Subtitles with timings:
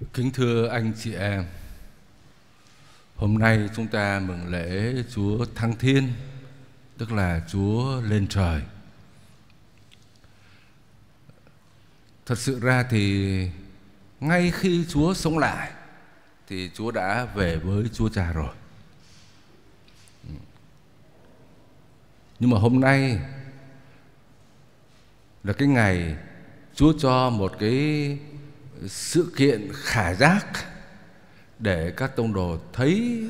[0.00, 1.46] Kính thưa anh chị em,
[3.16, 6.12] hôm nay chúng ta mừng lễ Chúa Thăng Thiên,
[6.98, 8.62] tức là Chúa lên trời.
[12.26, 13.48] Thật sự ra thì
[14.20, 15.70] ngay khi Chúa sống lại
[16.48, 18.54] thì Chúa đã về với Chúa Cha rồi.
[22.38, 23.18] Nhưng mà hôm nay
[25.44, 26.16] là cái ngày
[26.74, 28.18] Chúa cho một cái
[28.88, 30.46] sự kiện khả giác
[31.58, 33.24] để các tông đồ thấy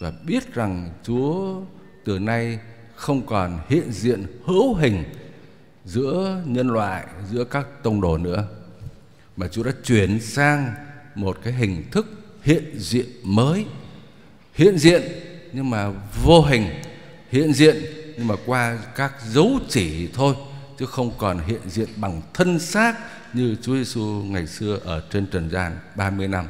[0.00, 1.60] và biết rằng Chúa
[2.04, 2.58] từ nay
[2.94, 5.04] không còn hiện diện hữu hình
[5.84, 8.48] giữa nhân loại, giữa các tông đồ nữa
[9.36, 10.74] mà Chúa đã chuyển sang
[11.14, 12.06] một cái hình thức
[12.42, 13.66] hiện diện mới.
[14.54, 15.02] Hiện diện
[15.52, 15.92] nhưng mà
[16.24, 16.68] vô hình,
[17.30, 17.76] hiện diện
[18.16, 20.34] nhưng mà qua các dấu chỉ thôi
[20.78, 22.96] chứ không còn hiện diện bằng thân xác
[23.36, 26.46] như Chúa Giêsu ngày xưa ở trên trần gian 30 năm.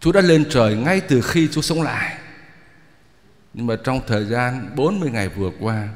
[0.00, 2.18] Chúa đã lên trời ngay từ khi Chúa sống lại.
[3.54, 5.88] Nhưng mà trong thời gian 40 ngày vừa qua,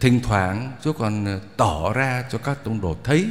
[0.00, 3.28] thỉnh thoảng Chúa còn ờ, tỏ ra cho các tông đồ thấy.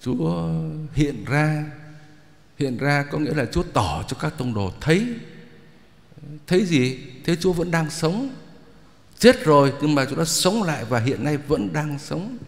[0.00, 0.50] Chúa
[0.92, 1.64] hiện ra,
[2.58, 5.14] hiện ra có nghĩa là Chúa tỏ cho các tông đồ thấy.
[6.46, 6.98] Thấy gì?
[7.24, 8.30] Thế Chúa vẫn đang sống
[9.18, 12.38] Chết rồi nhưng mà chúng nó sống lại và hiện nay vẫn đang sống.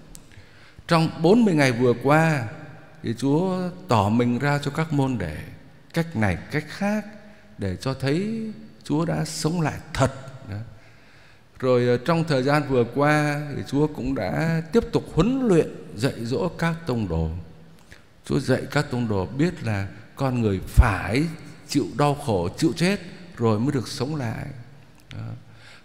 [0.88, 2.44] Trong 40 ngày vừa qua
[3.02, 5.36] thì Chúa tỏ mình ra cho các môn đệ
[5.94, 7.04] cách này cách khác
[7.58, 8.42] để cho thấy
[8.84, 10.12] Chúa đã sống lại thật.
[11.60, 15.68] Rồi ờ, trong thời gian vừa qua thì Chúa cũng đã tiếp tục huấn luyện
[15.96, 17.28] dạy dỗ các tông đồ.
[18.24, 21.24] Chúa dạy các tông đồ biết là con người phải
[21.68, 23.00] chịu đau khổ, chịu chết
[23.36, 24.46] rồi mới được sống lại.
[25.12, 25.18] Đó.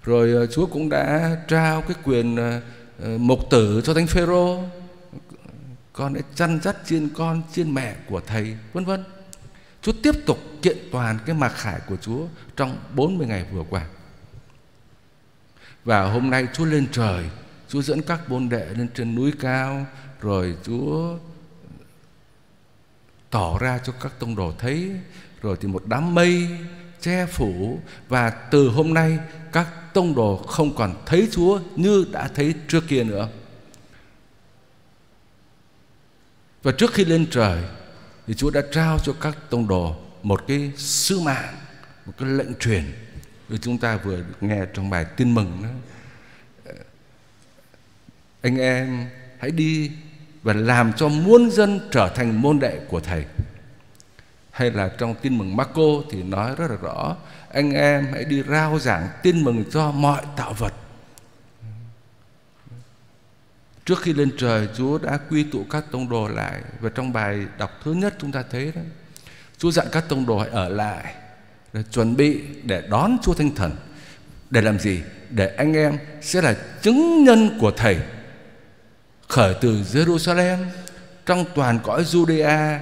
[0.05, 2.61] Rồi ờ, Chúa cũng đã trao cái quyền ờ,
[2.99, 4.63] ờ, mục tử cho Thánh Phêrô.
[5.93, 9.03] Con đã chăn dắt chiên con, chiên mẹ của thầy, vân vân.
[9.81, 13.85] Chúa tiếp tục kiện toàn cái mặc khải của Chúa trong 40 ngày vừa qua.
[15.85, 17.25] Và hôm nay Chúa lên trời,
[17.67, 19.85] Chúa dẫn các môn đệ lên trên núi cao,
[20.21, 21.17] rồi Chúa
[23.29, 24.91] tỏ ra cho các tông đồ thấy,
[25.41, 26.47] rồi thì một đám mây
[27.01, 27.79] che phủ
[28.09, 29.19] và từ hôm nay
[29.51, 33.29] các tông đồ không còn thấy Chúa như đã thấy trước kia nữa.
[36.63, 37.63] Và trước khi lên trời
[38.27, 41.55] thì Chúa đã trao cho các tông đồ một cái sứ mạng,
[42.05, 42.83] một cái lệnh truyền
[43.49, 45.69] như chúng ta vừa nghe trong bài tin mừng đó.
[48.41, 49.07] Anh em
[49.39, 49.91] hãy đi
[50.43, 53.25] và làm cho muôn dân trở thành môn đệ của Thầy
[54.55, 57.15] hay là trong tin mừng Marco thì nói rất là rõ,
[57.53, 60.73] anh em hãy đi rao giảng tin mừng cho mọi tạo vật.
[63.85, 66.61] Trước khi lên trời, Chúa đã quy tụ các tông đồ lại.
[66.79, 68.81] Và trong bài đọc thứ nhất chúng ta thấy đó,
[69.57, 71.13] Chúa dặn các tông đồ hãy ở lại
[71.73, 73.71] để chuẩn bị để đón Chúa Thánh Thần.
[74.49, 75.01] Để làm gì?
[75.29, 77.97] Để anh em sẽ là chứng nhân của thầy.
[79.27, 80.57] Khởi từ Jerusalem,
[81.25, 82.79] trong toàn cõi Judea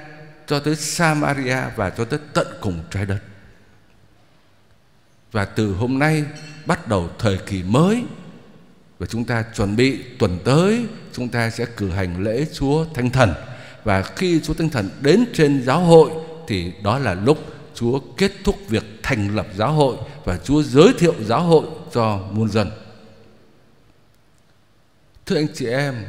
[0.48, 3.20] cho tới Samaria và cho tới tận cùng trái đất.
[5.32, 6.24] Và từ hôm nay
[6.66, 8.04] bắt đầu thời kỳ mới
[9.00, 13.10] và chúng ta chuẩn bị tuần tới chúng ta sẽ cử hành lễ Chúa Thánh
[13.10, 13.34] Thần
[13.84, 16.12] và khi Chúa Thánh Thần đến trên giáo hội
[16.48, 17.38] thì đó là lúc
[17.76, 22.28] Chúa kết thúc việc thành lập giáo hội và Chúa giới thiệu giáo hội cho
[22.32, 22.72] muôn dân.
[25.26, 26.06] Thưa anh chị em,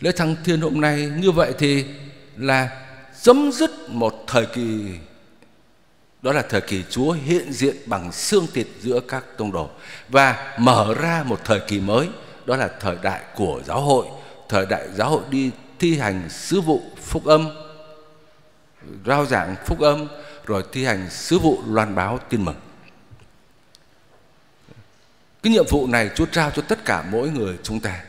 [0.00, 1.84] lễ thăng thiên hôm nay như vậy thì
[2.36, 2.81] là
[3.22, 4.98] chấm dứt một thời kỳ.
[6.22, 9.70] Đó là thời kỳ Chúa hiện diện bằng xương thịt giữa các tông đồ
[10.08, 12.08] và mở ra một thời kỳ mới.
[12.46, 14.06] Đó là thời đại của giáo hội,
[14.48, 17.48] thời đại giáo hội đi thi hành sứ vụ phúc âm,
[19.06, 20.08] rao giảng phúc âm,
[20.46, 22.56] rồi thi hành sứ vụ loan báo tin mừng.
[25.42, 28.04] Cái nhiệm vụ này Chúa trao cho tất cả mỗi người chúng ta.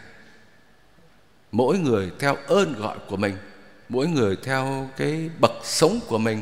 [1.51, 3.37] Mỗi người theo ơn gọi của mình
[3.89, 6.41] mỗi người theo cái bậc sống của mình.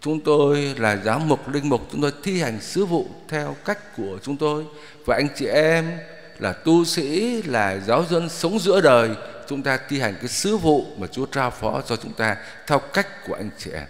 [0.00, 3.96] Chúng tôi là giáo mục, linh mục, chúng tôi thi hành sứ vụ theo cách
[3.96, 4.64] của chúng tôi.
[5.04, 5.98] Và anh chị em
[6.38, 9.10] là tu sĩ, là giáo dân sống giữa đời,
[9.48, 12.36] chúng ta thi hành cái sứ vụ mà Chúa trao phó cho chúng ta
[12.66, 13.86] theo cách của anh chị em.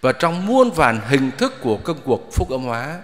[0.00, 3.00] Và trong muôn vàn hình thức của công cuộc phúc âm hóa,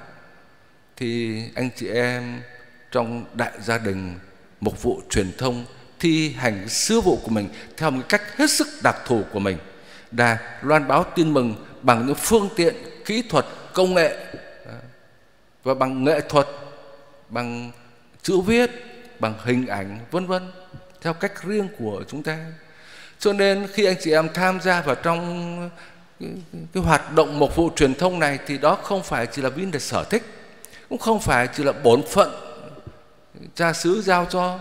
[0.96, 2.42] thì anh chị em
[2.90, 4.18] trong đại gia đình,
[4.60, 5.64] mục vụ truyền thông
[6.00, 9.58] thi hành sứ vụ của mình theo một cách hết sức đặc thù của mình.
[10.16, 12.74] Là loan báo tin mừng bằng những phương tiện
[13.04, 14.16] kỹ thuật công nghệ
[15.62, 16.46] và bằng nghệ thuật
[17.28, 17.70] bằng
[18.22, 18.70] chữ viết
[19.20, 20.50] bằng hình ảnh vân vân
[21.00, 22.38] theo cách riêng của chúng ta.
[23.18, 25.70] Cho nên khi anh chị em tham gia vào trong
[26.20, 26.30] cái,
[26.72, 29.70] cái hoạt động mục vụ truyền thông này thì đó không phải chỉ là vấn
[29.70, 30.22] đề sở thích
[30.88, 32.30] cũng không phải chỉ là bổn phận
[33.54, 34.58] cha xứ giao cho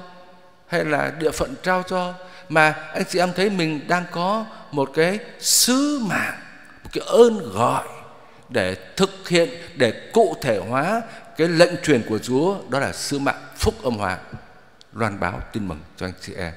[0.70, 2.14] hay là địa phận trao cho,
[2.50, 6.40] mà anh chị em thấy mình đang có một cái sứ mạng,
[6.84, 7.88] một cái ơn gọi
[8.50, 11.02] để thực hiện, để cụ thể hóa
[11.38, 14.18] cái lệnh truyền của Chúa, đó là sứ mạng phúc âm hòa.
[14.94, 16.54] Loan báo tin mừng cho anh chị em.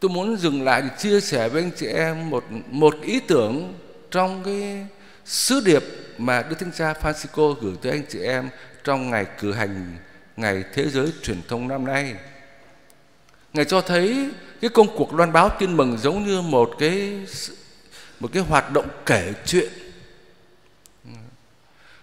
[0.00, 3.74] Tôi muốn dừng lại để chia sẻ với anh chị em một một ý tưởng
[4.10, 4.86] trong cái
[5.24, 5.82] sứ điệp
[6.18, 8.48] mà Đức Thánh Cha Francisco gửi tới anh chị em
[8.84, 9.96] trong ngày cử hành
[10.36, 12.14] ngày thế giới truyền thông năm nay.
[13.52, 14.30] Ngài cho thấy
[14.60, 17.26] cái công cuộc loan báo tin mừng giống như một cái
[18.20, 19.72] một cái hoạt động kể chuyện.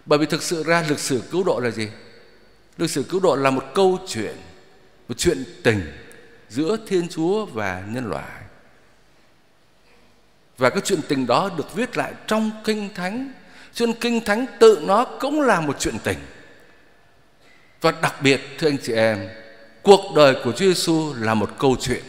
[0.06, 1.90] Bởi vì thực sự ra lịch sử cứu độ là gì?
[2.78, 4.36] Lịch sử cứu độ là một câu chuyện,
[5.08, 5.82] một chuyện tình
[6.50, 8.42] giữa Thiên Chúa và nhân loại.
[10.58, 13.34] Và cái chuyện tình đó được viết lại trong Kinh Thánh.
[13.74, 16.18] Cho nên Kinh Thánh tự nó cũng là một chuyện tình.
[17.82, 19.30] Và đặc biệt thưa anh chị em,
[19.84, 22.04] cuộc đời của Chúa Giêsu là một câu chuyện.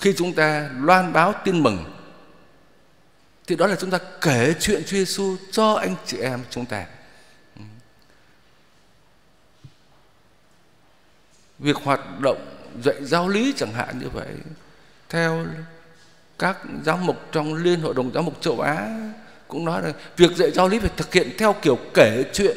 [0.00, 1.84] Khi chúng ta loan báo tin mừng
[3.46, 6.86] thì đó là chúng ta kể chuyện Chúa Giêsu cho anh chị em chúng ta.
[11.58, 12.46] Việc hoạt động
[12.84, 14.28] dạy giáo lý chẳng hạn như vậy
[15.08, 15.46] theo
[16.38, 19.10] các giáo mục trong Liên Hội đồng giáo mục châu Á
[19.48, 22.56] cũng nói là việc dạy giáo lý phải thực hiện theo kiểu kể chuyện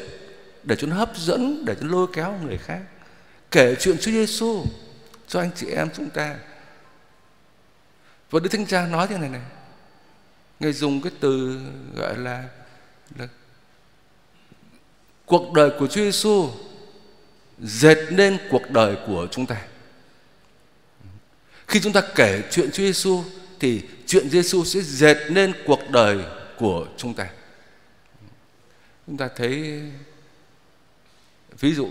[0.62, 2.80] để cho nó hấp dẫn, để cho nó lôi kéo người khác.
[3.50, 4.64] Kể chuyện Chúa Giêsu
[5.28, 6.36] cho anh chị em chúng ta.
[8.30, 9.40] Và Đức Thánh Cha nói thế này này.
[10.60, 11.60] Ngài dùng cái từ
[11.96, 12.44] gọi là,
[13.18, 13.28] là
[15.26, 16.50] cuộc đời của Chúa Giêsu
[17.58, 19.62] dệt nên cuộc đời của chúng ta.
[21.68, 23.24] Khi chúng ta kể chuyện Chúa Giêsu
[23.60, 26.18] thì chuyện Giêsu sẽ dệt nên cuộc đời
[26.58, 27.30] của chúng ta.
[29.06, 29.82] Chúng ta thấy
[31.60, 31.88] ví dụ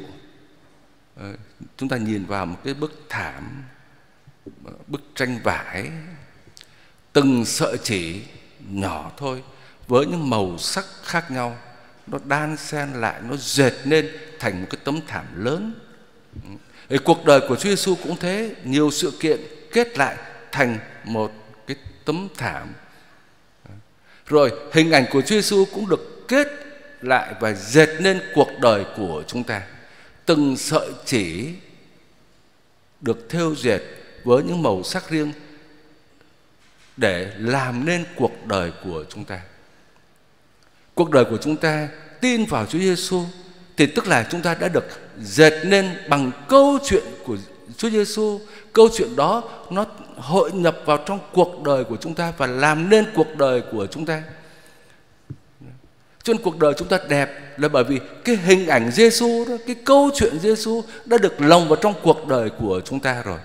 [1.16, 1.34] ờ,
[1.78, 3.64] chúng ta nhìn vào một cái bức thảm,
[4.88, 5.92] bức tranh vải,
[7.14, 8.22] từng sợi chỉ
[8.70, 9.44] nhỏ thôi,
[9.88, 11.58] với những màu sắc khác nhau,
[12.08, 15.74] nó đan xen lại, nó dệt nên thành một cái tấm thảm lớn.
[16.90, 19.40] Thì cuộc đời của Chúa Giêsu cũng thế, nhiều sự kiện
[19.72, 20.18] kết lại
[20.52, 21.32] thành một
[21.68, 22.74] cái tấm thảm.
[24.26, 26.48] Rồi hình ảnh của Chúa Giêsu cũng được kết
[27.02, 29.62] lại và dệt nên cuộc đời của chúng ta
[30.26, 31.50] từng sợi chỉ
[33.02, 33.80] được thêu dệt
[34.24, 35.32] với những màu sắc riêng
[36.98, 39.40] để làm nên cuộc đời của chúng ta
[40.96, 41.88] cuộc đời của chúng ta
[42.22, 43.24] tin vào Chúa Giêsu
[43.78, 44.86] thì tức là chúng ta đã được
[45.22, 47.38] dệt nên bằng câu chuyện của
[47.78, 48.40] Chúa Giêsu.
[48.74, 49.86] Câu chuyện đó nó
[50.18, 53.88] hội nhập vào trong cuộc đời của chúng ta và làm nên cuộc đời của
[53.88, 54.24] chúng ta.
[56.30, 59.56] Cho nên cuộc đời chúng ta đẹp là bởi vì cái hình ảnh Giêsu đó,
[59.68, 63.40] cái câu chuyện Giêsu đã được lồng vào trong cuộc đời của chúng ta rồi.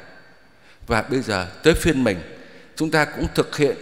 [0.87, 2.19] Và bây giờ tới phiên mình,
[2.77, 3.77] chúng ta cũng thực hiện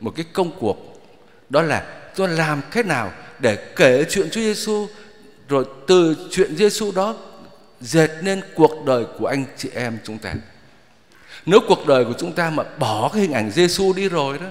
[0.00, 1.02] một cái công cuộc
[1.48, 4.86] đó là tôi làm thế nào để kể chuyện Chúa Giêsu
[5.48, 7.16] rồi từ chuyện Giêsu đó
[7.80, 10.34] dệt nên cuộc đời của anh chị em chúng ta.
[11.46, 14.46] Nếu cuộc đời của chúng ta mà bỏ cái hình ảnh Giêsu đi rồi đó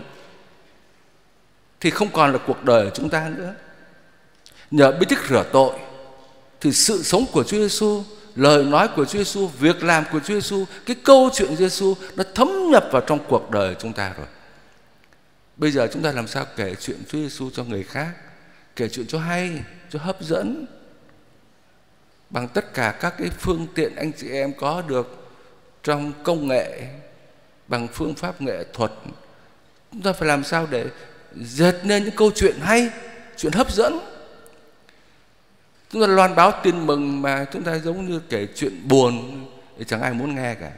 [1.79, 3.53] thì không còn là cuộc đời của chúng ta nữa.
[4.71, 5.79] Nhờ bí tích rửa tội
[6.61, 8.03] thì sự sống của Chúa Giêsu,
[8.35, 12.23] lời nói của Chúa Giêsu, việc làm của Chúa Giêsu, cái câu chuyện Giêsu nó
[12.35, 14.27] thấm nhập vào trong cuộc đời chúng ta rồi.
[15.55, 18.09] Bây giờ chúng ta làm sao kể chuyện Chúa Giêsu cho người khác,
[18.75, 19.51] kể chuyện cho hay,
[19.89, 20.65] cho hấp dẫn,
[22.29, 25.29] bằng tất cả các cái phương tiện anh chị em có được
[25.83, 26.87] trong công nghệ
[27.67, 28.91] bằng phương pháp nghệ thuật
[29.91, 30.85] chúng ta phải làm sao để
[31.35, 32.89] dệt nên những câu chuyện hay
[33.37, 33.99] chuyện hấp dẫn
[35.89, 39.45] chúng ta loan báo tin mừng mà chúng ta giống như kể chuyện buồn
[39.77, 40.71] thì chẳng ai muốn nghe cả.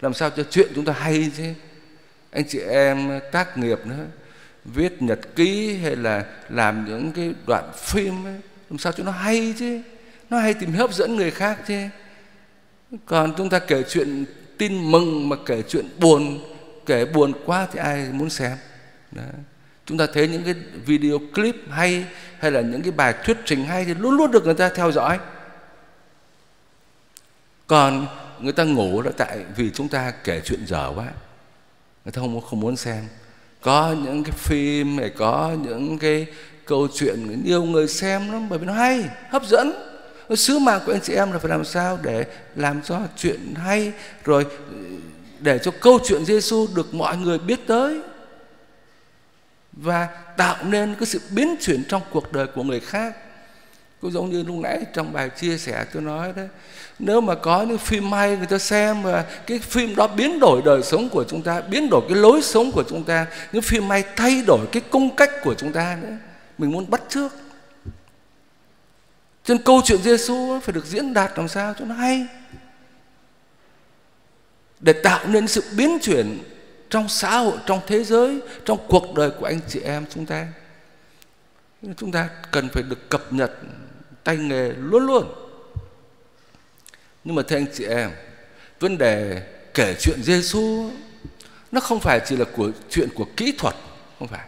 [0.00, 1.44] Làm sao cho chuyện chúng ta hay chứ
[2.30, 4.06] anh chị em tác nghiệp nữa
[4.64, 8.36] viết nhật ký hay là làm những cái đoạn phim ấy,
[8.70, 9.80] làm sao cho nó hay chứ?
[10.30, 11.82] Nó hay tìm hấp dẫn người khác chứ.
[13.06, 14.24] Còn chúng ta kể chuyện
[14.58, 16.40] tin mừng mà kể chuyện buồn
[16.86, 18.56] kể buồn quá thì ai muốn xem?
[19.12, 19.22] Đó
[19.90, 20.54] chúng ta thấy những cái
[20.86, 22.04] video clip hay
[22.38, 24.92] hay là những cái bài thuyết trình hay thì luôn luôn được người ta theo
[24.92, 25.18] dõi.
[27.66, 28.06] Còn
[28.40, 31.04] người ta ngủ là tại vì chúng ta kể chuyện dở quá.
[32.04, 33.04] Người ta không không muốn xem.
[33.60, 36.26] Có những cái phim này, có những cái
[36.64, 39.72] câu chuyện nhiều người xem lắm, bởi vì nó hay, hấp dẫn.
[40.36, 42.24] Sứ mạng của anh chị em là phải làm sao để
[42.56, 43.92] làm cho chuyện hay,
[44.24, 44.46] rồi
[45.40, 48.00] để cho câu chuyện Giêsu được mọi người biết tới
[49.72, 53.16] và tạo nên cái sự biến chuyển trong cuộc đời của người khác.
[54.00, 56.48] Cũng giống như lúc nãy trong bài chia sẻ tôi nói đấy
[56.98, 60.62] nếu mà có những phim hay người ta xem và cái phim đó biến đổi
[60.64, 63.90] đời sống của chúng ta, biến đổi cái lối sống của chúng ta, những phim
[63.90, 66.16] hay thay đổi cái cung cách của chúng ta nữa,
[66.58, 67.32] mình muốn bắt trước
[69.44, 72.26] cho nên câu chuyện Giêsu phải được diễn đạt làm sao cho nó hay.
[74.80, 76.38] Để tạo nên sự biến chuyển
[76.90, 80.48] trong xã hội, trong thế giới, trong cuộc đời của anh chị em chúng ta.
[81.96, 83.52] Chúng ta cần phải được cập nhật
[84.24, 85.34] tay nghề luôn luôn.
[87.24, 88.10] Nhưng mà thưa anh chị em,
[88.80, 89.42] vấn đề
[89.74, 90.90] kể chuyện Giêsu
[91.72, 93.74] nó không phải chỉ là của chuyện của kỹ thuật,
[94.18, 94.46] không phải.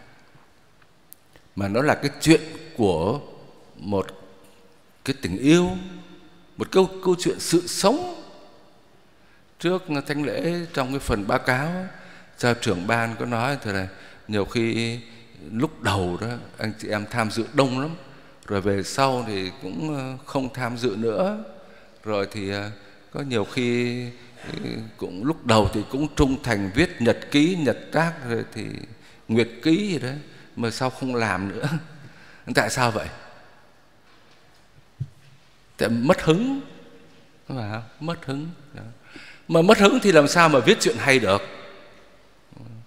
[1.55, 2.41] Mà nó là cái chuyện
[2.77, 3.19] của
[3.75, 4.07] một
[5.05, 5.69] cái tình yêu,
[6.57, 8.23] một câu câu chuyện sự sống.
[9.59, 11.85] Trước thánh lễ trong cái phần báo cáo
[12.43, 13.87] cha trưởng ban có nói thế này,
[14.27, 14.99] nhiều khi
[15.51, 17.89] lúc đầu đó, anh chị em tham dự đông lắm.
[18.47, 21.43] Rồi về sau thì cũng ờ, không tham dự nữa.
[22.03, 22.71] Rồi thì ờ,
[23.11, 24.01] có nhiều khi
[24.63, 28.65] ừ, cũng lúc đầu thì cũng trung thành viết nhật ký, nhật tác rồi thì
[29.27, 30.15] nguyệt ký gì đấy
[30.55, 31.67] mà sau không làm nữa.
[32.55, 33.07] Tại sao vậy?
[35.77, 36.61] Tại mất hứng.
[37.49, 38.49] Mà mất hứng.
[39.47, 41.41] Mà mất hứng thì làm sao mà viết chuyện hay được?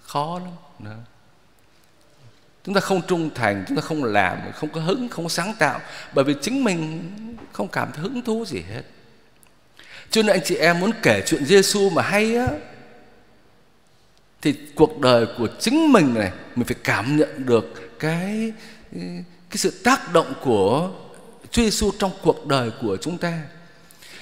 [0.06, 0.96] Khó lắm đó.
[2.64, 5.54] chúng ta không trung thành, chúng ta không làm, không có hứng, không có sáng
[5.58, 5.80] tạo,
[6.14, 7.10] bởi vì chính mình
[7.52, 8.82] không cảm thấy hứng thú gì hết
[10.10, 12.48] cho nên anh chị em muốn kể chuyện Giêsu mà hay á,
[14.42, 18.52] thì cuộc đời của chính mình này, mình phải cảm nhận được cái
[19.50, 20.90] cái sự tác động của
[21.50, 23.42] Chúa Giêsu trong cuộc đời của chúng ta.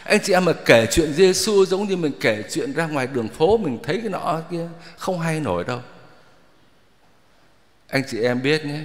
[0.05, 3.29] Anh chị em mà kể chuyện Giêsu giống như mình kể chuyện ra ngoài đường
[3.29, 5.83] phố mình thấy cái nọ kia không hay nổi đâu.
[7.89, 8.81] Anh chị em biết nhé.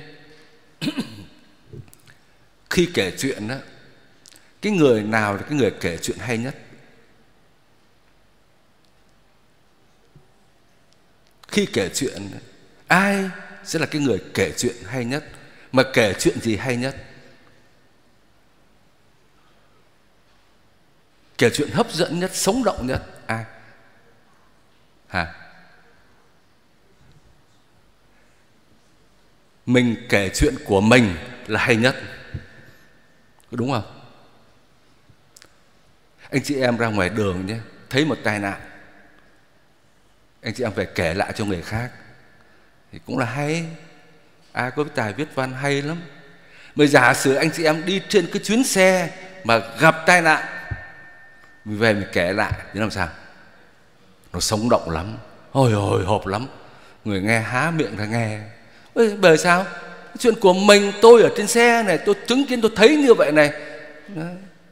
[2.70, 3.56] Khi kể chuyện đó,
[4.62, 6.56] cái người nào là cái người kể chuyện hay nhất?
[11.48, 12.30] Khi kể chuyện
[12.88, 13.30] ai
[13.64, 15.26] sẽ là cái người kể chuyện hay nhất
[15.72, 16.96] mà kể chuyện gì hay nhất?
[21.40, 23.04] Kể chuyện hấp dẫn nhất, sống động nhất.
[23.28, 23.46] Ai?
[25.08, 25.34] Hả?
[29.66, 31.16] Mình kể chuyện của mình
[31.48, 31.96] là hay nhất.
[33.52, 34.06] Đúng không?
[36.30, 37.58] Anh chị em ra ngoài đường nhé,
[37.90, 38.62] thấy một tai nạn.
[40.42, 41.92] Anh chị em phải kể lại cho người khác.
[42.92, 43.66] Thì cũng là hay.
[44.52, 46.02] Ai có cái tài viết văn hay lắm.
[46.76, 49.10] Mà giả sử anh chị em đi trên cái chuyến xe
[49.44, 50.59] mà gặp tai nạn
[51.70, 53.08] mình về mình kể lại, thì làm sao?
[54.34, 55.18] Nó sống động lắm.
[55.52, 56.48] Hồi hồi hộp lắm.
[57.06, 58.40] Người nghe há miệng ra nghe.
[59.22, 59.66] Bởi sao?
[60.20, 63.32] Chuyện của mình, tôi ở trên xe này, tôi chứng kiến, tôi thấy như vậy
[63.32, 63.52] này.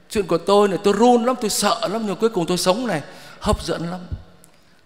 [0.10, 2.88] Chuyện của tôi này, tôi run lắm, tôi sợ lắm, nhưng cuối cùng tôi sống
[2.88, 3.02] này.
[3.40, 4.00] Hấp dẫn lắm.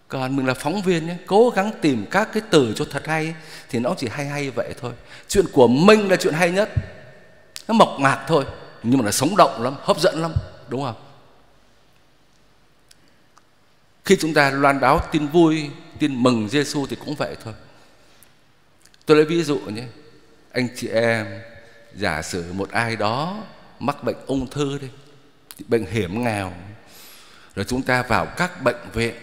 [0.08, 3.36] Còn mình là phóng viên nhé, cố gắng tìm các cái từ cho thật hay
[3.70, 4.92] thì nó chỉ hay hay vậy thôi.
[5.28, 6.70] Chuyện của mình là chuyện hay nhất.
[7.68, 8.46] Nó mộc mạc thôi,
[8.84, 10.34] nhưng mà là sống động lắm, hấp dẫn lắm,
[10.68, 10.96] đúng không?
[14.06, 17.54] Khi chúng ta loan báo tin vui, tin mừng Giêsu thì cũng vậy thôi.
[19.06, 19.84] Tôi lấy ví dụ nhé.
[20.52, 21.42] Anh chị em
[21.96, 23.44] giả sử một ai đó
[23.80, 24.88] mắc bệnh ung thư đi,
[25.68, 26.54] bệnh hiểm nghèo.
[27.56, 29.16] Rồi chúng ta vào các bệnh viện,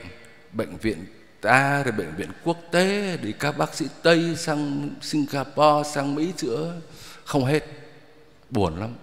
[0.53, 1.07] bệnh viện
[1.41, 6.33] ta rồi bệnh viện quốc tế đi các bác sĩ Tây sang Singapore, sang Mỹ
[6.37, 6.81] chữa
[7.25, 7.65] không hết.
[8.51, 8.95] Buồn lắm.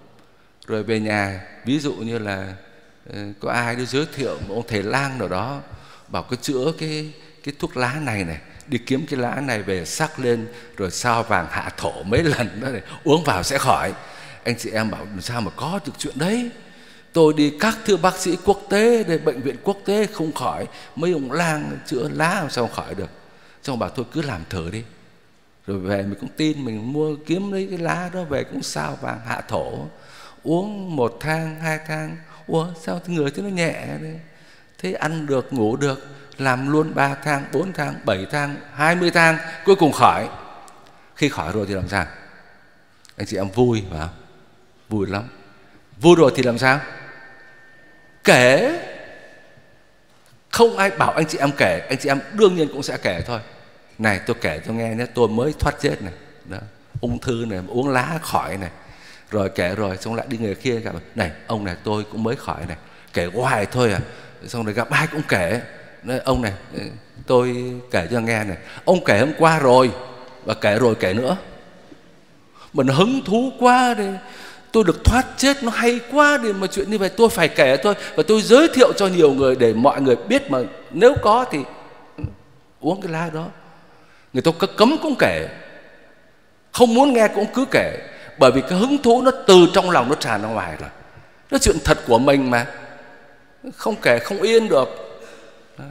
[0.67, 2.53] Rồi về nhà, ví dụ như là
[3.09, 5.61] Ờ, có ai đó giới thiệu một ông thầy lang nào đó
[6.07, 9.85] bảo cứ chữa cái cái thuốc lá này này, đi kiếm cái lá này về
[9.85, 10.47] sắc lên,
[10.77, 13.93] rồi sao vàng hạ thổ mấy lần đó này uống vào sẽ khỏi.
[14.43, 16.49] Anh chị em bảo, sao mà có được chuyện đấy?
[17.13, 20.65] Tôi đi các thưa bác sĩ quốc tế để bệnh viện quốc tế không khỏi,
[20.95, 23.09] mấy ông lang chữa lá làm sao khỏi được?
[23.63, 24.83] Xong bảo, thôi cứ làm thử đi.
[25.67, 28.97] Rồi về mình cũng tin, mình mua kiếm lấy cái lá đó về cũng sao
[29.01, 29.87] vàng hạ thổ
[30.45, 32.17] uống một thang, hai thang.
[32.47, 34.19] Ủa, sao người thế nó nhẹ đấy
[34.77, 39.11] thế ăn được, ngủ được, làm luôn ba thang, bốn thang, bảy thang, hai mươi
[39.11, 40.29] thang, cuối cùng khỏi.
[41.15, 42.05] Khi khỏi rồi thì làm sao?
[43.17, 44.07] Anh chị em vui phải
[44.89, 45.23] vui lắm.
[46.01, 46.79] Vui rồi thì làm sao?
[48.23, 48.79] Kể.
[50.49, 51.79] Không ai bảo anh chị em kể.
[51.89, 53.39] Anh chị em đương nhiên cũng sẽ kể thôi.
[53.97, 55.05] Này, tôi kể cho nghe nhé.
[55.13, 56.13] Tôi mới thoát chết này.
[56.45, 56.57] Đó.
[57.01, 58.69] Ung thư này, uống lá khỏi này
[59.31, 62.35] rồi kể rồi xong lại đi người kia gặp này ông này tôi cũng mới
[62.35, 62.77] khỏi này.
[63.13, 63.99] Kể hoài thôi à.
[64.47, 65.61] Xong rồi gặp ai cũng kể.
[66.03, 66.79] Nói, ông này ừ,
[67.27, 68.57] tôi kể cho nghe này.
[68.85, 69.91] Ông kể hôm qua rồi
[70.45, 71.37] và kể rồi kể nữa.
[72.73, 74.05] Mình hứng thú quá đi.
[74.71, 77.77] Tôi được thoát chết nó hay quá đi mà chuyện như vậy tôi phải kể
[77.77, 77.93] thôi.
[78.15, 80.59] Và tôi giới thiệu cho nhiều người để mọi người biết mà
[80.91, 81.59] nếu có thì
[82.17, 82.23] ừ,
[82.79, 83.47] uống cái lá đó.
[84.33, 85.47] Người ta cấm cũng kể.
[86.71, 87.97] Không muốn nghe cũng cứ kể
[88.37, 90.89] bởi vì cái hứng thú nó từ trong lòng nó tràn ra ngoài rồi.
[91.51, 92.65] Nó chuyện thật của mình mà.
[93.75, 94.89] Không kể, không yên được.
[95.77, 95.85] Đó.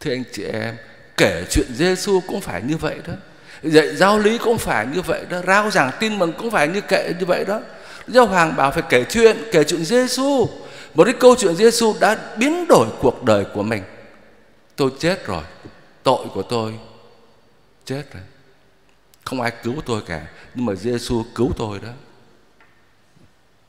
[0.00, 0.76] thưa anh chị em,
[1.16, 3.14] kể chuyện Giêsu cũng phải như vậy đó.
[3.62, 5.40] Dạy giáo lý cũng phải như vậy đó.
[5.46, 7.60] Rao giảng tin mừng cũng phải như kệ như vậy đó.
[8.08, 10.48] Giáo hoàng bảo phải kể chuyện kể chuyện Giêsu
[10.94, 13.82] một cái câu chuyện Giêsu đã biến đổi cuộc đời của mình.
[14.76, 15.42] Tôi chết rồi.
[16.02, 16.74] Tội của tôi
[17.84, 18.22] chết rồi
[19.24, 21.88] không ai cứu tôi cả, nhưng mà Giêsu cứu tôi đó.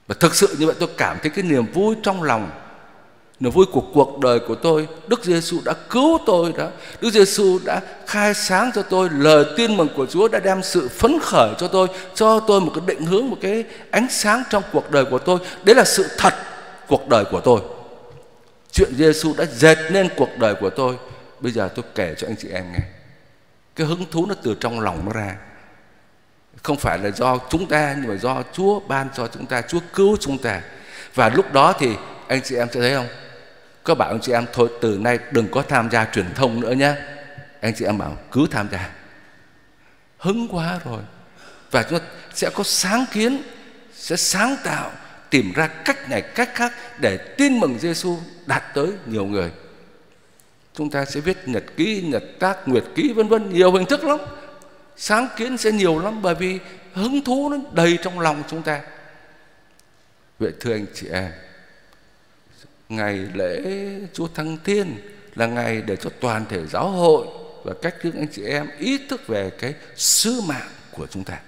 [0.08, 2.52] Và thực sự như vậy tôi cảm thấy cái niềm vui trong lòng,
[3.40, 6.70] niềm vui của cuộc đời của tôi, Đức Giêsu đã cứu tôi đó.
[7.02, 10.90] Đức Giêsu đã khai sáng cho tôi lời tin mừng của Chúa, đã đem sự
[10.90, 14.64] phấn khởi cho tôi cho tôi một cái định hướng, một cái ánh sáng trong
[14.74, 15.40] cuộc đời của tôi.
[15.64, 16.34] Đấy là sự thật
[16.88, 17.62] cuộc đời của tôi.
[18.72, 20.98] Chuyện Giêsu đã dệt nên cuộc đời của tôi.
[21.40, 23.01] Bây giờ tôi kể cho anh chị em nghe
[23.76, 25.36] cái hứng thú nó từ trong lòng nó ra.
[26.64, 29.80] Không phải là do chúng ta, nhưng mà do Chúa ban cho chúng ta, Chúa
[29.94, 30.62] cứu chúng ta.
[31.16, 31.96] Và lúc đó thì
[32.28, 33.08] anh chị em sẽ thấy không?
[33.84, 36.72] Có bảo anh chị em, thôi, từ nay đừng có tham gia truyền thông nữa
[36.72, 36.96] nhé
[37.62, 38.90] anh chị em bảo, cứ tham gia.
[40.18, 41.02] Hứng quá rồi.
[41.72, 43.44] Và chúng ta sẽ có sáng kiến,
[43.94, 44.92] sẽ sáng tạo,
[45.30, 49.52] tìm ra cách này, cách khác để tin mừng Giêsu đạt tới nhiều người
[50.74, 54.04] chúng ta sẽ viết nhật ký, nhật tác, nguyệt ký, vân vân, nhiều hình thức
[54.04, 54.20] lắm.
[54.98, 56.60] Sáng kiến sẽ nhiều lắm, bởi vì
[56.94, 58.82] hứng thú nó đầy trong lòng chúng ta.
[60.40, 61.32] Vậy thưa anh chị em,
[62.90, 63.62] ngày lễ
[64.14, 64.96] Chúa Thăng Thiên
[65.36, 67.28] là ngày để cho toàn thể giáo hội
[67.64, 71.40] và cách thương anh chị em ý thức về cái sứ mạng của chúng ta.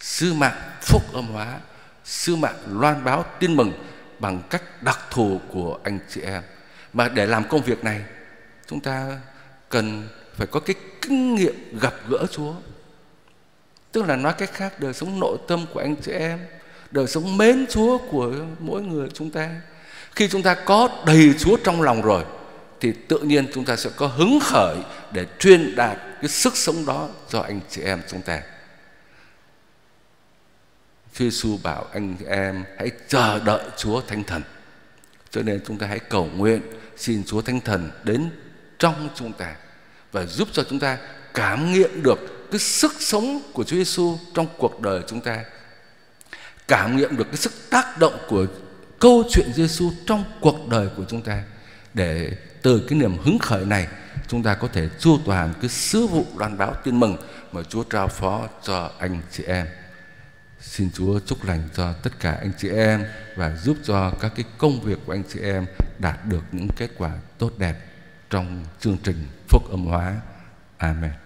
[0.00, 1.58] Sứ mạng phúc âm hóa,
[2.04, 3.72] sứ mạng loan báo tin mừng
[4.18, 6.42] bằng cách đặc thù của anh chị em.
[6.92, 8.00] Mà để làm công việc này
[8.66, 9.20] chúng ta
[9.68, 12.54] cần phải có cái kinh nghiệm gặp gỡ Chúa
[13.94, 16.38] tức là nói cách khác, đời sống nội tâm của anh chị em,
[16.90, 19.60] đời sống mến Chúa của mỗi người chúng ta,
[20.14, 22.24] khi chúng ta có đầy Chúa trong lòng rồi,
[22.80, 24.76] thì tự nhiên chúng ta sẽ có hứng khởi
[25.12, 28.42] để truyền đạt cái sức sống đó cho anh chị em chúng ta.
[31.14, 34.42] Chúa Giêsu bảo anh em hãy chờ đợi Chúa Thánh Thần.
[35.30, 36.60] Cho nên chúng ta hãy cầu nguyện
[36.96, 38.30] xin Chúa Thánh Thần đến
[38.78, 39.54] trong chúng ta
[40.12, 40.98] và giúp cho chúng ta
[41.34, 45.44] cảm nghiệm được cái sức sống của Chúa Giêsu trong cuộc đời chúng ta.
[46.68, 48.46] Cảm nghiệm được cái sức tác động của
[49.00, 51.42] câu chuyện Giêsu trong cuộc đời của chúng ta,
[51.94, 52.30] để
[52.62, 53.86] từ cái niềm hứng khởi này
[54.28, 57.16] chúng ta có thể chu toàn cái sứ vụ loan báo tin mừng
[57.52, 59.66] mà Chúa trao phó cho anh chị em.
[60.60, 63.04] Xin Chúa chúc lành cho tất cả anh chị em
[63.36, 65.66] và giúp cho các cái công việc của anh chị em
[65.98, 67.74] đạt được những kết quả tốt đẹp
[68.30, 70.20] trong chương trình phúc âm hóa.
[70.78, 71.23] Amen.